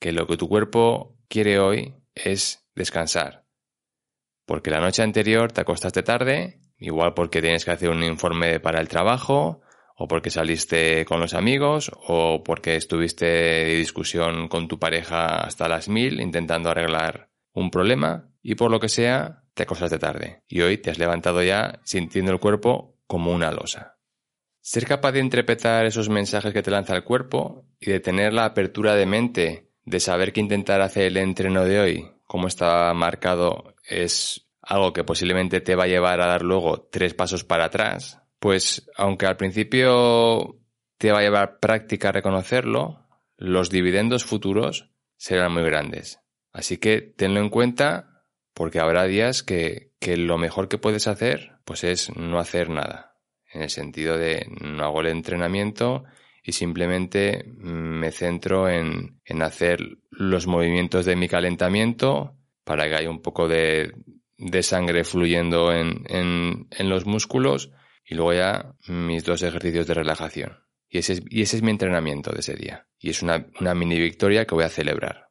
que 0.00 0.12
lo 0.12 0.26
que 0.26 0.36
tu 0.36 0.48
cuerpo 0.48 1.18
quiere 1.28 1.58
hoy 1.58 1.94
es 2.14 2.66
descansar. 2.74 3.44
Porque 4.46 4.70
la 4.70 4.80
noche 4.80 5.02
anterior 5.02 5.50
te 5.52 5.60
acostaste 5.60 6.02
tarde, 6.02 6.60
igual 6.78 7.14
porque 7.14 7.40
tienes 7.40 7.64
que 7.64 7.72
hacer 7.72 7.90
un 7.90 8.02
informe 8.04 8.60
para 8.60 8.80
el 8.80 8.88
trabajo, 8.88 9.60
o 9.96 10.06
porque 10.06 10.30
saliste 10.30 11.04
con 11.06 11.20
los 11.20 11.34
amigos, 11.34 11.90
o 12.06 12.44
porque 12.44 12.76
estuviste 12.76 13.24
de 13.24 13.76
discusión 13.76 14.48
con 14.48 14.68
tu 14.68 14.78
pareja 14.78 15.38
hasta 15.38 15.68
las 15.68 15.88
mil 15.88 16.20
intentando 16.20 16.70
arreglar 16.70 17.30
un 17.52 17.70
problema, 17.70 18.28
y 18.42 18.54
por 18.54 18.70
lo 18.70 18.78
que 18.78 18.90
sea, 18.90 19.42
te 19.54 19.62
acostaste 19.62 19.98
tarde. 19.98 20.42
Y 20.46 20.60
hoy 20.60 20.78
te 20.78 20.90
has 20.90 20.98
levantado 20.98 21.42
ya 21.42 21.80
sintiendo 21.82 22.30
el 22.30 22.38
cuerpo 22.38 22.98
como 23.06 23.32
una 23.32 23.50
losa. 23.50 23.96
Ser 24.60 24.84
capaz 24.84 25.12
de 25.12 25.20
interpretar 25.20 25.86
esos 25.86 26.08
mensajes 26.08 26.52
que 26.52 26.62
te 26.62 26.70
lanza 26.70 26.94
el 26.94 27.04
cuerpo 27.04 27.64
y 27.80 27.90
de 27.90 28.00
tener 28.00 28.34
la 28.34 28.44
apertura 28.44 28.94
de 28.94 29.06
mente 29.06 29.70
de 29.84 30.00
saber 30.00 30.32
que 30.32 30.40
intentar 30.40 30.80
hacer 30.80 31.04
el 31.04 31.16
entreno 31.16 31.64
de 31.64 31.80
hoy, 31.80 32.10
como 32.24 32.48
está 32.48 32.92
marcado, 32.92 33.74
es 33.88 34.48
algo 34.60 34.92
que 34.92 35.04
posiblemente 35.04 35.60
te 35.60 35.76
va 35.76 35.84
a 35.84 35.88
llevar 35.88 36.20
a 36.20 36.26
dar 36.26 36.42
luego 36.42 36.88
tres 36.90 37.14
pasos 37.14 37.44
para 37.44 37.66
atrás, 37.66 38.20
pues 38.38 38.88
aunque 38.96 39.26
al 39.26 39.36
principio 39.36 40.58
te 40.98 41.12
va 41.12 41.18
a 41.18 41.22
llevar 41.22 41.58
práctica 41.58 42.12
reconocerlo, 42.12 43.06
los 43.36 43.70
dividendos 43.70 44.24
futuros 44.24 44.90
serán 45.16 45.52
muy 45.52 45.62
grandes. 45.64 46.20
Así 46.52 46.78
que 46.78 47.00
tenlo 47.00 47.40
en 47.40 47.50
cuenta 47.50 48.24
porque 48.54 48.80
habrá 48.80 49.04
días 49.04 49.42
que, 49.42 49.92
lo 50.00 50.38
mejor 50.38 50.68
que 50.68 50.78
puedes 50.78 51.08
hacer 51.08 51.58
pues 51.64 51.84
es 51.84 52.16
no 52.16 52.38
hacer 52.38 52.70
nada, 52.70 53.16
en 53.52 53.62
el 53.62 53.70
sentido 53.70 54.16
de 54.16 54.46
no 54.60 54.84
hago 54.84 55.00
el 55.00 55.08
entrenamiento 55.08 56.04
y 56.42 56.52
simplemente 56.52 57.44
me 57.44 58.12
centro 58.12 58.68
en, 58.68 59.18
hacer 59.42 59.80
los 60.10 60.46
movimientos 60.46 61.04
de 61.04 61.16
mi 61.16 61.28
calentamiento 61.28 62.36
para 62.62 62.88
que 62.88 62.94
haya 62.94 63.10
un 63.10 63.20
poco 63.20 63.48
de, 63.48 63.92
sangre 64.62 65.02
fluyendo 65.02 65.72
en, 65.72 66.04
en, 66.08 66.88
los 66.88 67.04
músculos 67.04 67.72
y 68.06 68.14
luego 68.14 68.32
ya 68.32 68.74
mis 68.88 69.24
dos 69.24 69.42
ejercicios 69.42 69.86
de 69.86 69.94
relajación. 69.94 70.58
Y 70.88 70.98
ese, 70.98 71.14
es, 71.14 71.22
y 71.28 71.42
ese 71.42 71.56
es 71.56 71.62
mi 71.62 71.72
entrenamiento 71.72 72.30
de 72.30 72.40
ese 72.40 72.54
día. 72.54 72.86
Y 72.98 73.10
es 73.10 73.22
una, 73.22 73.46
una 73.60 73.74
mini 73.74 73.98
victoria 73.98 74.46
que 74.46 74.54
voy 74.54 74.64
a 74.64 74.68
celebrar. 74.68 75.30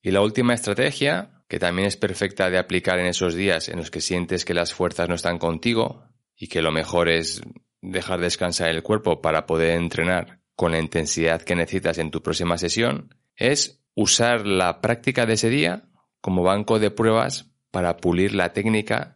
Y 0.00 0.12
la 0.12 0.22
última 0.22 0.54
estrategia 0.54 1.36
que 1.48 1.58
también 1.58 1.86
es 1.88 1.96
perfecta 1.96 2.50
de 2.50 2.58
aplicar 2.58 2.98
en 2.98 3.06
esos 3.06 3.34
días 3.34 3.68
en 3.68 3.78
los 3.78 3.90
que 3.90 4.00
sientes 4.00 4.44
que 4.44 4.54
las 4.54 4.74
fuerzas 4.74 5.08
no 5.08 5.14
están 5.14 5.38
contigo 5.38 6.04
y 6.36 6.48
que 6.48 6.62
lo 6.62 6.72
mejor 6.72 7.08
es 7.08 7.40
dejar 7.80 8.20
descansar 8.20 8.70
el 8.70 8.82
cuerpo 8.82 9.20
para 9.20 9.46
poder 9.46 9.76
entrenar 9.76 10.40
con 10.54 10.72
la 10.72 10.78
intensidad 10.78 11.42
que 11.42 11.54
necesitas 11.54 11.98
en 11.98 12.10
tu 12.10 12.22
próxima 12.22 12.58
sesión, 12.58 13.14
es 13.36 13.84
usar 13.94 14.46
la 14.46 14.80
práctica 14.80 15.26
de 15.26 15.34
ese 15.34 15.50
día 15.50 15.88
como 16.20 16.42
banco 16.42 16.78
de 16.78 16.90
pruebas 16.90 17.52
para 17.70 17.98
pulir 17.98 18.34
la 18.34 18.52
técnica 18.52 19.15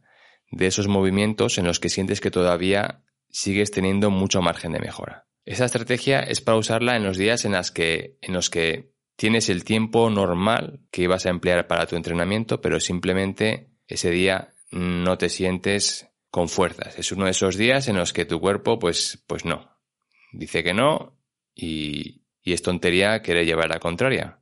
de 0.50 0.66
esos 0.66 0.88
movimientos 0.88 1.59
en 1.59 1.64
los 1.64 1.80
que 1.80 1.88
sientes 1.88 2.21
que 2.21 2.30
todavía 2.30 3.02
sigues 3.28 3.71
teniendo 3.71 4.11
mucho 4.11 4.42
margen 4.42 4.73
de 4.73 4.80
mejora. 4.80 5.26
Esa 5.45 5.64
estrategia 5.64 6.21
es 6.21 6.40
para 6.40 6.59
usarla 6.59 6.97
en 6.97 7.04
los 7.04 7.16
días 7.16 7.45
en, 7.45 7.52
las 7.52 7.71
que, 7.71 8.19
en 8.21 8.35
los 8.35 8.50
que 8.50 8.92
tienes 9.16 9.49
el 9.49 9.64
tiempo 9.64 10.11
normal 10.11 10.80
que 10.90 11.02
ibas 11.02 11.26
a 11.26 11.30
emplear 11.30 11.66
para 11.66 11.87
tu 11.87 11.97
entrenamiento, 11.97 12.61
pero 12.61 12.80
simplemente 12.80 13.71
ese 13.87 14.11
día 14.11 14.54
no 14.71 15.19
te 15.19 15.28
sientes 15.28 16.09
con 16.30 16.49
fuerzas. 16.49 16.99
Es 16.99 17.12
uno 17.12 17.25
de 17.25 17.33
esos 17.33 17.57
días 17.57 17.88
en 17.88 17.97
los 17.97 18.12
que 18.12 18.25
tu 18.25 18.40
cuerpo, 18.40 18.78
pues, 18.78 19.25
pues 19.26 19.45
no. 19.45 19.76
Dice 20.33 20.62
que 20.62 20.75
no 20.75 21.19
y, 21.54 22.23
es 22.45 22.62
tontería 22.62 23.23
querer 23.23 23.47
llevar 23.47 23.69
la 23.69 23.78
contraria. 23.78 24.40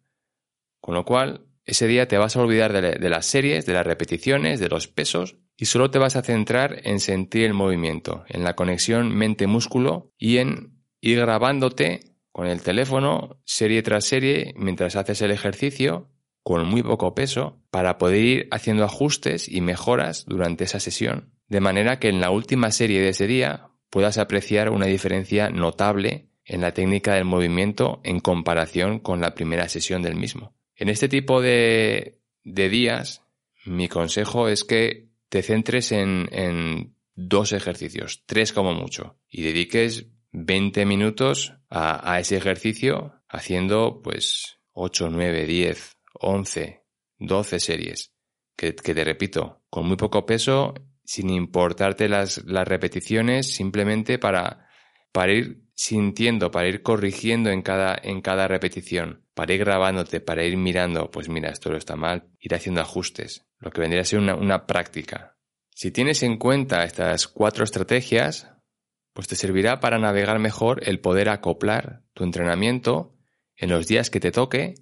Con 0.81 0.95
lo 0.95 1.05
cual, 1.05 1.47
ese 1.65 1.87
día 1.87 2.09
te 2.09 2.17
vas 2.17 2.37
a 2.37 2.41
olvidar 2.41 2.73
de, 2.73 2.99
de 2.99 3.11
las 3.11 3.27
series, 3.27 3.67
de 3.67 3.75
las 3.75 3.87
repeticiones, 3.87 4.61
de 4.61 4.69
los 4.69 4.89
pesos 4.89 5.37
y 5.59 5.67
solo 5.67 5.91
te 5.91 5.99
vas 5.99 6.17
a 6.17 6.23
centrar 6.23 6.81
en 6.85 7.01
sentir 7.01 7.45
el 7.45 7.53
movimiento, 7.53 8.25
en 8.29 8.45
la 8.45 8.55
conexión 8.55 9.15
mente-músculo 9.15 10.13
y 10.17 10.39
en 10.39 10.79
ir 11.01 11.19
grabándote 11.19 12.15
con 12.33 12.47
el 12.47 12.63
teléfono 12.63 13.41
serie 13.45 13.83
tras 13.83 14.05
serie 14.05 14.55
mientras 14.57 14.95
haces 14.97 15.21
el 15.21 15.33
ejercicio 15.33 16.09
con 16.45 16.67
muy 16.67 16.83
poco 16.83 17.15
peso 17.15 17.61
para 17.71 17.99
poder 17.99 18.25
ir 18.25 18.49
haciendo 18.53 18.85
ajustes 18.85 19.49
y 19.49 19.61
mejoras 19.61 20.25
durante 20.27 20.65
esa 20.65 20.81
sesión, 20.81 21.35
de 21.49 21.61
manera 21.61 21.99
que 21.99 22.09
en 22.09 22.21
la 22.21 22.31
última 22.31 22.71
serie 22.71 23.01
de 23.03 23.11
ese 23.11 23.27
día 23.27 23.69
puedas 23.91 24.17
apreciar 24.17 24.71
una 24.71 24.87
diferencia 24.87 25.51
notable 25.51 26.29
en 26.45 26.61
la 26.61 26.73
técnica 26.73 27.15
del 27.15 27.25
movimiento 27.25 28.01
en 28.05 28.21
comparación 28.21 29.01
con 29.01 29.21
la 29.21 29.35
primera 29.35 29.69
sesión 29.69 30.03
del 30.03 30.15
mismo. 30.15 30.55
En 30.77 30.89
este 30.89 31.09
tipo 31.09 31.43
de, 31.43 32.21
días, 32.45 33.23
mi 33.67 33.89
consejo 33.89 34.49
es 34.49 34.65
que 34.65 35.08
te 35.29 35.43
centres 35.43 35.93
en, 35.93 36.29
en 36.33 36.97
dos 37.15 37.53
ejercicios, 37.53 38.23
tres 38.27 38.53
como 38.53 38.75
mucho, 38.75 39.19
y 39.29 39.43
dediques 39.43 40.07
20 40.33 40.87
minutos 40.87 41.55
a, 41.71 42.19
ese 42.21 42.37
ejercicio 42.37 43.15
haciendo 43.29 44.01
pues 44.03 44.61
8, 44.73 45.09
9, 45.11 45.47
10, 45.47 45.97
11, 46.15 46.85
12 47.19 47.61
series. 47.61 48.13
Que, 48.57 48.73
te 48.73 49.05
repito, 49.05 49.63
con 49.71 49.87
muy 49.87 49.97
poco 49.97 50.27
peso, 50.27 50.75
sin 51.05 51.31
importarte 51.31 52.09
las, 52.09 52.45
las 52.45 52.67
repeticiones, 52.67 53.53
simplemente 53.53 54.19
para, 54.19 54.68
para 55.13 55.33
ir 55.33 55.65
sintiendo, 55.75 56.51
para 56.51 56.69
ir 56.69 56.83
corrigiendo 56.83 57.51
en 57.51 57.63
cada, 57.63 57.97
en 58.03 58.21
cada 58.21 58.49
repetición, 58.49 59.25
para 59.35 59.55
ir 59.55 59.61
grabándote, 59.61 60.21
para 60.21 60.45
ir 60.45 60.57
mirando, 60.57 61.11
pues 61.11 61.29
mira, 61.29 61.51
esto 61.51 61.71
lo 61.71 61.77
está 61.77 61.95
mal, 61.95 62.29
ir 62.41 62.55
haciendo 62.55 62.81
ajustes, 62.81 63.47
lo 63.59 63.71
que 63.71 63.81
vendría 63.81 64.03
a 64.03 64.05
ser 64.05 64.19
una, 64.19 64.35
una 64.35 64.67
práctica. 64.67 65.37
Si 65.75 65.93
tienes 65.93 66.25
en 66.25 66.37
cuenta 66.37 66.83
estas 66.83 67.29
cuatro 67.29 67.63
estrategias, 67.63 68.51
pues 69.13 69.29
te 69.29 69.37
servirá 69.37 69.79
para 69.79 69.99
navegar 69.99 70.39
mejor 70.41 70.81
el 70.89 71.01
poder 71.01 71.29
acoplar 71.29 72.03
tu 72.13 72.25
entrenamiento 72.25 73.17
en 73.57 73.71
los 73.71 73.87
días 73.87 74.11
que 74.11 74.21
te 74.21 74.33
toque, 74.33 74.75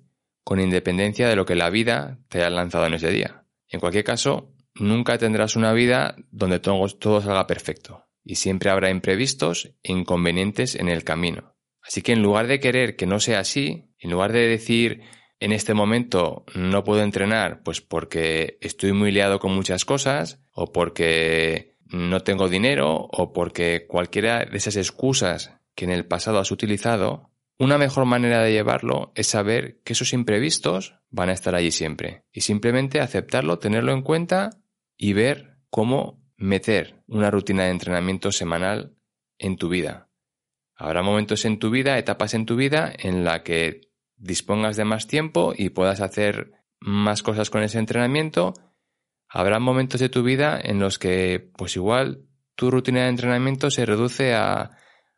con 0.44 0.60
independencia 0.60 1.28
de 1.28 1.36
lo 1.36 1.44
que 1.44 1.54
la 1.54 1.70
vida 1.70 2.20
te 2.28 2.38
haya 2.38 2.50
lanzado 2.50 2.86
en 2.86 2.94
ese 2.94 3.10
día. 3.10 3.44
En 3.68 3.80
cualquier 3.80 4.04
caso, 4.04 4.54
nunca 4.74 5.18
tendrás 5.18 5.56
una 5.56 5.72
vida 5.72 6.16
donde 6.30 6.60
todo, 6.60 6.86
todo 6.88 7.20
salga 7.20 7.46
perfecto, 7.46 8.05
y 8.26 8.34
siempre 8.34 8.70
habrá 8.70 8.90
imprevistos 8.90 9.72
e 9.84 9.92
inconvenientes 9.92 10.74
en 10.74 10.88
el 10.88 11.04
camino. 11.04 11.54
Así 11.80 12.02
que 12.02 12.12
en 12.12 12.22
lugar 12.22 12.48
de 12.48 12.58
querer 12.58 12.96
que 12.96 13.06
no 13.06 13.20
sea 13.20 13.38
así, 13.38 13.94
en 13.98 14.10
lugar 14.10 14.32
de 14.32 14.48
decir 14.48 15.02
en 15.38 15.52
este 15.52 15.74
momento 15.74 16.44
no 16.54 16.82
puedo 16.82 17.02
entrenar, 17.02 17.62
pues 17.62 17.80
porque 17.80 18.58
estoy 18.60 18.92
muy 18.92 19.12
liado 19.12 19.38
con 19.38 19.54
muchas 19.54 19.84
cosas, 19.84 20.42
o 20.50 20.72
porque 20.72 21.76
no 21.86 22.20
tengo 22.20 22.48
dinero 22.48 23.06
o 23.12 23.32
porque 23.32 23.86
cualquiera 23.86 24.44
de 24.44 24.56
esas 24.56 24.76
excusas 24.76 25.52
que 25.76 25.84
en 25.84 25.92
el 25.92 26.04
pasado 26.04 26.40
has 26.40 26.50
utilizado, 26.50 27.30
una 27.58 27.78
mejor 27.78 28.06
manera 28.06 28.42
de 28.42 28.52
llevarlo 28.52 29.12
es 29.14 29.28
saber 29.28 29.80
que 29.84 29.92
esos 29.92 30.12
imprevistos 30.12 30.96
van 31.10 31.28
a 31.28 31.32
estar 31.32 31.54
allí 31.54 31.70
siempre 31.70 32.24
y 32.32 32.40
simplemente 32.40 33.00
aceptarlo, 33.00 33.60
tenerlo 33.60 33.92
en 33.92 34.02
cuenta 34.02 34.50
y 34.96 35.12
ver 35.12 35.58
cómo 35.70 36.25
meter 36.36 37.02
una 37.06 37.30
rutina 37.30 37.64
de 37.64 37.70
entrenamiento 37.70 38.32
semanal 38.32 38.96
en 39.38 39.56
tu 39.56 39.68
vida. 39.68 40.10
Habrá 40.74 41.02
momentos 41.02 41.44
en 41.44 41.58
tu 41.58 41.70
vida, 41.70 41.98
etapas 41.98 42.34
en 42.34 42.46
tu 42.46 42.56
vida 42.56 42.92
en 42.98 43.24
la 43.24 43.42
que 43.42 43.92
dispongas 44.16 44.76
de 44.76 44.84
más 44.84 45.06
tiempo 45.06 45.54
y 45.56 45.70
puedas 45.70 46.00
hacer 46.00 46.52
más 46.80 47.22
cosas 47.22 47.50
con 47.50 47.62
ese 47.62 47.78
entrenamiento. 47.78 48.54
Habrá 49.28 49.58
momentos 49.58 50.00
de 50.00 50.08
tu 50.08 50.22
vida 50.22 50.60
en 50.62 50.78
los 50.78 50.98
que 50.98 51.50
pues 51.56 51.76
igual 51.76 52.26
tu 52.54 52.70
rutina 52.70 53.02
de 53.02 53.08
entrenamiento 53.08 53.70
se 53.70 53.86
reduce 53.86 54.34
a 54.34 54.76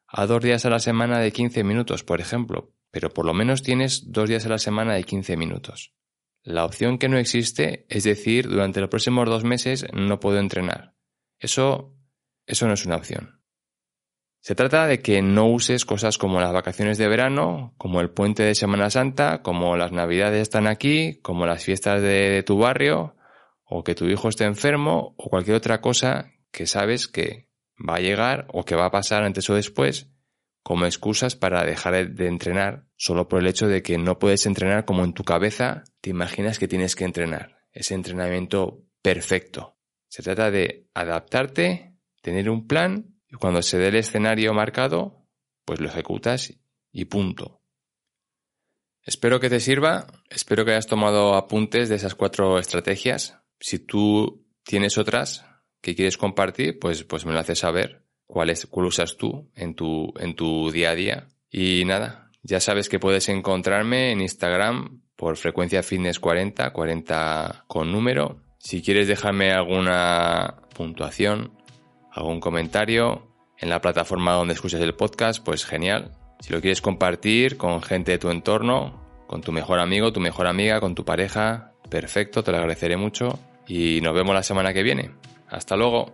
a 0.09 0.27
dos 0.27 0.43
días 0.43 0.65
a 0.65 0.71
la 0.71 0.79
semana 0.79 1.21
de 1.21 1.33
15 1.33 1.63
minutos, 1.65 2.03
por 2.03 2.21
ejemplo, 2.21 2.73
pero 2.91 3.11
por 3.11 3.27
lo 3.27 3.35
menos 3.35 3.63
tienes 3.63 4.11
dos 4.11 4.29
días 4.29 4.47
a 4.47 4.49
la 4.49 4.59
semana 4.59 4.95
de 4.95 5.05
15 5.05 5.37
minutos. 5.37 5.93
La 6.43 6.65
opción 6.65 6.99
que 6.99 7.09
no 7.09 7.19
existe 7.19 7.85
es 7.91 8.05
decir, 8.05 8.49
durante 8.49 8.81
los 8.81 8.89
próximos 8.89 9.29
dos 9.29 9.45
meses 9.45 9.87
no 9.93 10.19
puedo 10.19 10.39
entrenar. 10.39 10.95
Eso, 11.39 11.97
eso 12.47 12.67
no 12.67 12.75
es 12.75 12.85
una 12.85 12.97
opción. 12.97 13.41
Se 14.41 14.55
trata 14.55 14.87
de 14.87 15.01
que 15.01 15.21
no 15.21 15.47
uses 15.47 15.85
cosas 15.85 16.17
como 16.17 16.41
las 16.41 16.53
vacaciones 16.53 16.97
de 16.97 17.09
verano, 17.09 17.75
como 17.77 18.01
el 18.01 18.11
puente 18.11 18.45
de 18.45 18.55
Semana 18.55 18.89
Santa, 18.89 19.43
como 19.43 19.77
las 19.77 19.93
navidades 19.93 20.43
están 20.43 20.67
aquí, 20.67 21.21
como 21.23 21.45
las 21.45 21.65
fiestas 21.65 22.01
de 22.01 22.43
tu 22.47 22.59
barrio, 22.59 23.17
o 23.65 23.83
que 23.85 23.95
tu 23.95 24.07
hijo 24.07 24.29
esté 24.29 24.45
enfermo, 24.45 25.15
o 25.19 25.29
cualquier 25.29 25.57
otra 25.57 25.81
cosa 25.81 26.33
que 26.51 26.67
sabes 26.67 27.09
que 27.09 27.49
va 27.79 27.97
a 27.97 28.01
llegar 28.01 28.47
o 28.53 28.65
que 28.65 28.75
va 28.75 28.87
a 28.87 28.91
pasar 28.91 29.23
antes 29.23 29.49
o 29.51 29.55
después 29.55 30.11
como 30.63 30.85
excusas 30.85 31.35
para 31.35 31.65
dejar 31.65 32.13
de 32.13 32.27
entrenar 32.27 32.85
solo 32.97 33.27
por 33.27 33.41
el 33.41 33.47
hecho 33.47 33.69
de 33.69 33.83
que 33.83 33.97
no 33.97 34.19
puedes 34.19 34.45
entrenar 34.45 34.85
como 34.85 35.05
en 35.05 35.15
tu 35.15 35.25
cabeza 35.25 35.85
te 36.03 36.11
imaginas 36.11 36.59
que 36.59 36.69
tienes 36.69 36.95
que 36.95 37.05
entrenar. 37.05 37.61
Ese 37.73 37.95
entrenamiento 37.95 38.85
perfecto. 39.01 39.78
Se 40.09 40.23
trata 40.23 40.51
de 40.51 40.89
adaptarte, 40.95 41.95
tener 42.23 42.51
un 42.51 42.67
plan 42.67 43.15
y 43.29 43.37
cuando 43.37 43.63
se 43.63 43.79
dé 43.79 43.89
el 43.89 43.97
escenario 43.97 44.55
marcado, 44.55 45.27
pues 45.65 45.81
lo 45.81 45.89
ejecutas 45.89 46.55
y 46.93 47.05
punto. 47.05 47.63
Espero 49.03 49.41
que 49.41 49.49
te 49.49 49.61
sirva, 49.61 50.07
espero 50.29 50.65
que 50.65 50.73
hayas 50.73 50.87
tomado 50.87 51.35
apuntes 51.35 51.89
de 51.89 51.97
esas 51.97 52.15
cuatro 52.15 52.59
estrategias. 52.59 53.39
Si 53.61 53.79
tú 53.79 54.47
tienes 54.65 54.99
otras, 54.99 55.47
que 55.81 55.95
quieres 55.95 56.19
compartir, 56.19 56.79
pues, 56.79 57.05
pues 57.05 57.25
me 57.25 57.33
lo 57.33 57.39
haces 57.39 57.61
saber 57.61 58.05
cuál, 58.27 58.53
usas 58.73 59.17
tú 59.17 59.51
en 59.55 59.75
tu, 59.75 60.13
en 60.19 60.35
tu 60.35 60.71
día 60.71 60.91
a 60.91 60.95
día. 60.95 61.29
Y 61.51 61.85
nada, 61.85 62.31
ya 62.43 62.61
sabes 62.61 62.89
que 62.89 62.99
puedes 62.99 63.29
encontrarme 63.29 64.13
en 64.13 64.21
Instagram 64.21 65.03
por 65.17 65.37
frecuencia 65.37 65.83
fitness 65.83 66.19
40, 66.21 66.73
40 66.73 67.65
con 67.67 67.91
número. 67.91 68.43
Si 68.59 68.83
quieres 68.83 69.07
dejarme 69.07 69.53
alguna 69.53 70.57
puntuación, 70.75 71.53
algún 72.13 72.41
comentario 72.41 73.29
en 73.57 73.71
la 73.71 73.81
plataforma 73.81 74.33
donde 74.33 74.55
escuchas 74.55 74.81
el 74.81 74.95
podcast, 74.95 75.43
pues 75.45 75.65
genial. 75.65 76.13
Si 76.41 76.53
lo 76.53 76.61
quieres 76.61 76.81
compartir 76.81 77.57
con 77.57 77.83
gente 77.83 78.13
de 78.13 78.19
tu 78.19 78.31
entorno, 78.31 79.01
con 79.29 79.43
tu 79.43 79.53
mejor 79.53 79.79
amigo, 79.79 80.13
tu 80.13 80.21
mejor 80.21 80.49
amiga, 80.49 80.81
con 80.81 80.97
tu 80.97 81.05
pareja, 81.05 81.73
perfecto, 81.89 82.43
te 82.43 82.51
lo 82.51 82.59
agradeceré 82.59 82.97
mucho 82.97 83.39
y 83.67 84.01
nos 84.01 84.15
vemos 84.15 84.35
la 84.35 84.43
semana 84.43 84.73
que 84.75 84.83
viene. 84.83 85.13
Hasta 85.49 85.77
luego. 85.77 86.13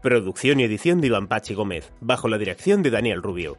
Producción 0.00 0.60
y 0.60 0.62
edición 0.62 1.00
de 1.00 1.08
Iván 1.08 1.26
Pachi 1.26 1.54
Gómez, 1.54 1.92
bajo 2.00 2.28
la 2.28 2.38
dirección 2.38 2.82
de 2.82 2.90
Daniel 2.90 3.20
Rubio. 3.20 3.58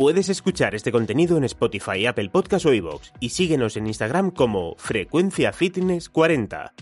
Puedes 0.00 0.30
escuchar 0.30 0.74
este 0.74 0.92
contenido 0.92 1.36
en 1.36 1.44
Spotify, 1.44 2.06
Apple 2.06 2.30
Podcast 2.30 2.64
o 2.64 2.72
iVoox 2.72 3.10
y 3.20 3.28
síguenos 3.28 3.76
en 3.76 3.86
Instagram 3.86 4.30
como 4.30 4.74
Frecuencia 4.78 5.52
Fitness 5.52 6.08
40. 6.08 6.72